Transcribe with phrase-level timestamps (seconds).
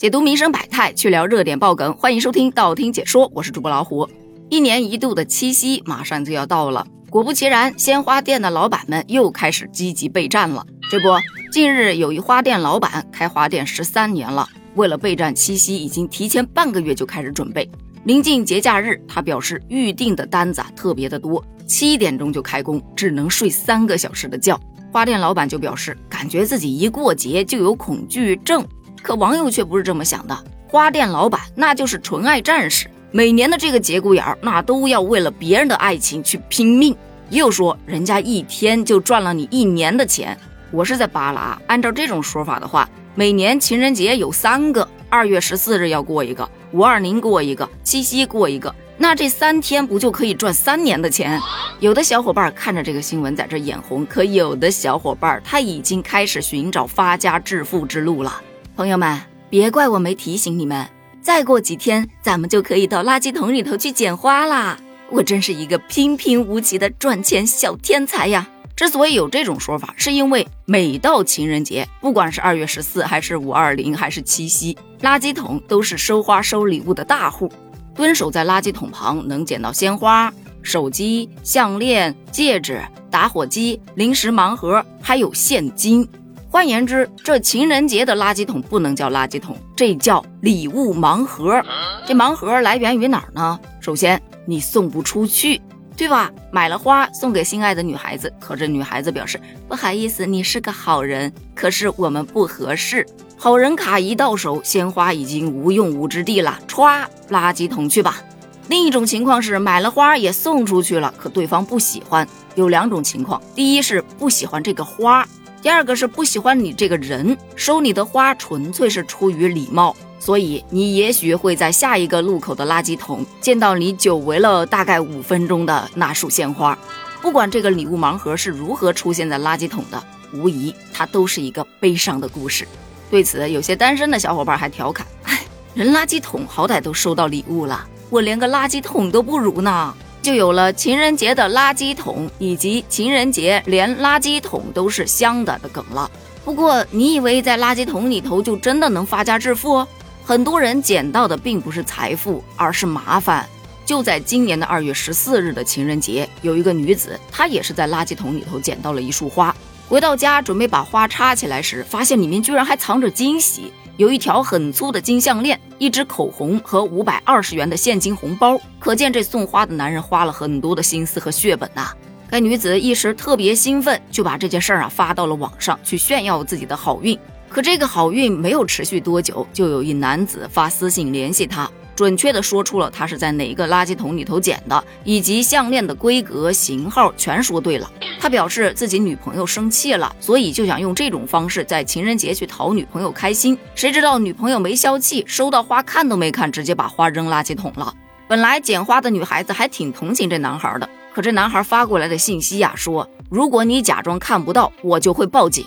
[0.00, 4.08] 解读民生百态，去聊热点爆梗，欢迎收听道听解说，我是主播老虎。
[4.48, 10.64] 一年一度的七夕马上就要到了，果不其然，鲜花店的老板们又开始积极备战了。
[10.90, 11.08] 这不，
[11.52, 17.70] 近日有一花店老板开花店十三年了，为了备战七夕，已经提前半个月就开始准备。
[18.04, 24.58] 临近节假日，他表示预定的单子啊特别的多，七点钟就开工，只能睡三个小时的觉。
[24.90, 28.66] 花店老板就表示，感觉自己一过节就有恐惧症。
[29.02, 30.36] 可网友却不是这么想的，
[30.68, 36.96] 花店老板那就是纯爱战士，每年的这个节骨眼儿，那都要为了别人的爱情去拼命。
[37.30, 40.36] 又说人家一天就赚了你一年的钱，
[40.70, 41.60] 我是在扒拉。
[41.66, 51.40] 按照这种说法的话，每年情人节有三个，二月十四日要过一个，五二零过一个，七夕过一个，那这三天不就可以赚三年的钱？
[51.78, 58.42] 有的小伙伴看着这个新闻在这眼红，可有的小伙伴他已经开始寻找发家致富之路了。
[58.80, 59.20] 朋友们，
[59.50, 60.88] 别怪我没提醒你们，
[61.20, 64.78] 再过几天咱们就可以到垃圾桶里头去捡花啦！
[65.10, 68.48] 我真是一个平平无奇的赚钱小天才呀！
[68.74, 77.52] 之所以有这种说法，是因为每到情人节，不管是二月十四，还是五二零，还是七夕，垃圾桶都是收花收礼物的大户。
[77.94, 86.08] 蹲守在垃圾桶旁，能捡到鲜花、手机、项链、戒指、打火机、零食盲盒，还有现金。
[86.52, 91.62] 换言之，这情人节的垃圾桶不能叫垃圾桶，这叫礼物盲盒。
[92.04, 93.56] 这盲盒来源于哪儿呢？
[93.80, 95.60] 首先，你送不出去，
[95.96, 96.28] 对吧？
[96.50, 103.06] 买了花送给心爱的女孩子，可这女孩子表示不好意思，你是个好人，可是我们不合适。
[103.36, 108.20] 好人卡一到手，鲜花已经无用武之地了，歘，垃圾桶去吧。
[108.66, 112.26] 另一种情况是买了花也送出去了，可对方不喜欢。
[112.56, 115.24] 有两种情况，第一是不喜欢这个花。
[115.62, 126.78] 第二个是不喜欢你这个人，收你的花纯粹是出于礼貌，所以你也许会在下一个路口的垃圾桶见到你久违了大概五分钟的那束鲜花。
[127.20, 130.02] 不管这个礼物盲盒是如何出现在垃圾桶的，
[130.32, 132.66] 无疑它都是一个悲伤的故事。
[133.10, 135.42] 对此，有些单身的小伙伴还调侃：“哎，
[135.74, 146.10] 人垃圾桶好歹都收到礼物了，我连个垃圾桶都不如呢。”就有了情人节的垃圾桶，以及情人节连垃圾桶都是香的的梗了。
[146.44, 149.86] 不过，你以为在垃圾桶里头就真的能发家致富？
[150.24, 153.48] 很多人捡到的并不是财富，而是麻烦。
[153.84, 159.54] 就在今年的二月十四日的情人节，有一个女子，她也是在垃圾桶里头捡到了一束花。
[159.90, 163.72] 回到家准备把花插起来时，发现里面居然还藏着惊喜。
[163.96, 171.92] 有一条很粗的金项链，一支口红和五百二十元的现金红包，可见这送花的男人花了很多的心思和血本呐。
[172.30, 177.18] 该女子一时特别兴奋，就把这件事儿啊发到了网上去炫耀自己的好运。
[177.48, 181.68] 可这个好运没有持续多久，就有一男子发私信联系她。
[182.00, 187.92] 准确的说出了他是在哪一个垃圾桶里头捡的，以及项链的规格、型号全说对了。
[188.18, 193.58] 他表示自己女朋友生气了，所以就想用这种方式在情人节去讨女朋友开心。
[193.74, 197.94] 谁知道女朋友没消气，收到花看都没看，直接把花扔垃圾桶了。
[198.26, 205.66] 本来捡花的女孩子还挺同情这男孩的，可这男孩发过来的信息呀，说如果你假装看不到，我就会报警。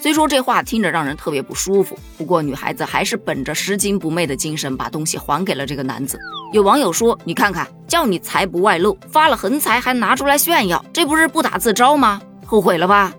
[0.00, 6.16] 虽说这话听着让人特别不舒服，不过女孩子还是本着拾金不昧的精神，把东西还给了这个男子。
[6.52, 12.22] 有网友说：“你看看，叫你财不外露，发了横财还拿出来炫耀，这不是不打自招吗？
[12.46, 13.12] 后悔了吧？”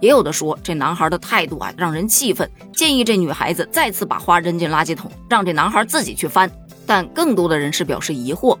[0.00, 6.48] 也有的说这男孩的态度啊让人气愤，建议这女孩子再次把花扔进垃圾桶，让这男孩自己去翻。
[6.86, 8.56] 但更多的人是表示疑惑：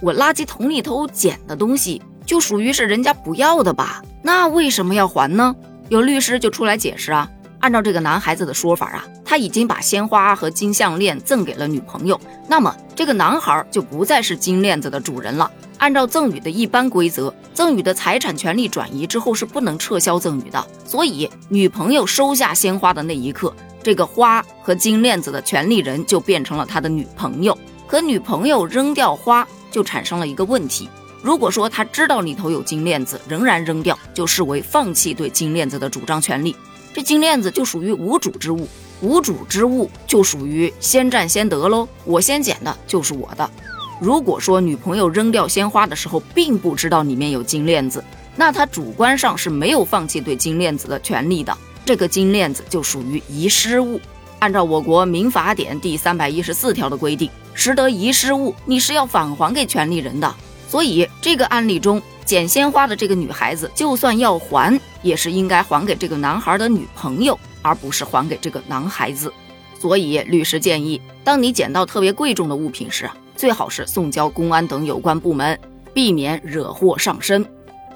[0.00, 4.02] 我垃圾桶里头捡的东西就属于是人家不要的吧？
[4.22, 5.54] 那为什么要还呢？
[5.94, 15.48] 有律师就出来解释啊，按照这个男孩子的说法啊，他已经把鲜花和金项链赠给了女朋友，那么这个男孩就不再是金链子的主人了。
[15.78, 27.56] 按照赠与的一般规则，赠与的财产权利转移之后是不能撤销赠与的，所以女朋友收下鲜花的那一刻，这个花和金链子的权利人就变成了他的女朋友。
[27.86, 30.88] 可女朋友扔掉花，就产生了一个问题。
[31.24, 36.54] 如果说他知道里头有金链子，仍然扔掉，就视为放弃对金链子的主张权利。
[36.92, 38.68] 这金链子就属于无主之物，
[39.00, 41.88] 无主之物就属于先占先得喽。
[42.04, 43.50] 我先捡的就是我的。
[43.98, 48.04] 如果说女朋友扔掉鲜花的时候，并不知道里面有金链子，
[48.36, 51.56] 那她主观上是没有放弃对金链子的权利的。
[51.86, 53.98] 这个金链子就属于遗失物。
[54.40, 60.34] 按照我国民法典第三百一十四条的规定，拾得遗失物，你是要返还给权利人的。
[60.74, 69.32] 所以，这个案例中捡鲜花的这个女孩子，就算要还，也是应该还给这个男孩的女朋友，而不是还给这个男孩子。
[69.78, 75.56] 所以律师建议，当你捡到特别贵重的物品时，最好是送交公安等有关部门，
[75.92, 77.46] 避免惹祸上身。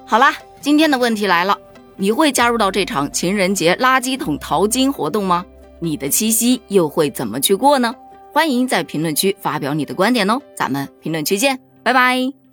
[0.06, 1.58] 好啦，今天的问题来了，
[1.96, 5.44] 你会加入到这场情人节垃圾桶淘金活动吗？
[5.80, 7.92] 你的七夕又会怎么去过呢？
[8.32, 12.47] 欢迎在评论区发表你的观点哦，咱们评论区见，拜拜。